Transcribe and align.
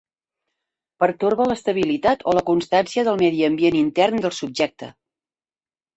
Pertorba 1.03 1.45
l'estabilitat 1.51 2.25
o 2.31 2.35
la 2.37 2.43
constància 2.49 3.05
del 3.09 3.23
medi 3.25 3.45
ambient 3.51 3.81
intern 3.85 4.25
del 4.25 4.35
subjecte. 4.43 4.91